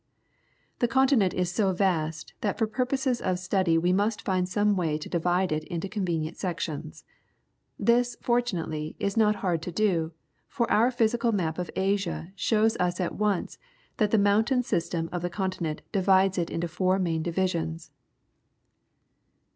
[0.79, 4.97] —The continent is so vast that for purposes of study we must find some way
[4.97, 7.05] to divide it into convenient sections.
[7.77, 10.13] This, fortunately, is not hard to do,
[10.47, 13.59] for our physical map of Asia shows us at once
[13.97, 17.91] that the mountain system of the continent divides it into four main divisions.